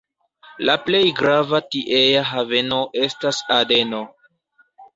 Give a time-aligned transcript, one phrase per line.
[0.69, 4.05] La plej grava tiea haveno estas Adeno.